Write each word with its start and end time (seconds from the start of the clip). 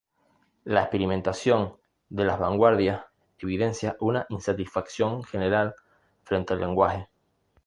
La 0.65 0.81
experimentación 0.81 1.77
de 2.09 2.25
las 2.25 2.39
vanguardias 2.39 3.05
evidencia 3.37 3.97
una 3.99 4.25
insatisfacción 4.29 5.23
general 5.23 5.75
frente 6.23 6.53
al 6.53 6.61
lenguaje. 6.61 7.07